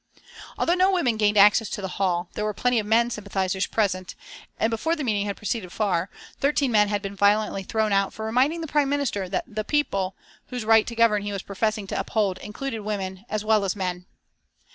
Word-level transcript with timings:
Although 0.57 0.73
no 0.73 0.91
women 0.91 1.15
gained 1.15 1.37
access 1.37 1.69
to 1.69 1.79
the 1.79 1.87
hall, 1.99 2.27
there 2.33 2.43
were 2.43 2.55
plenty 2.55 2.79
of 2.79 2.87
men 2.87 3.11
sympathisers 3.11 3.67
present, 3.67 4.15
and 4.59 4.71
before 4.71 4.95
the 4.95 5.03
meeting 5.03 5.27
had 5.27 5.37
proceeded 5.37 5.71
far 5.71 6.09
thirteen 6.39 6.71
men 6.71 6.87
had 6.87 7.03
been 7.03 7.15
violently 7.15 7.61
thrown 7.61 7.93
out 7.93 8.11
for 8.11 8.25
reminding 8.25 8.61
the 8.61 8.67
Prime 8.67 8.89
Minister 8.89 9.29
that 9.29 9.43
"the 9.47 9.63
people" 9.63 10.15
whose 10.47 10.65
right 10.65 10.87
to 10.87 10.95
govern 10.95 11.21
he 11.21 11.31
was 11.31 11.43
professing 11.43 11.85
to 11.85 11.99
uphold, 11.99 12.39
included 12.39 12.81
women 12.81 13.25
as 13.29 13.45
well 13.45 13.63
as 13.63 13.75
men. 13.75 14.07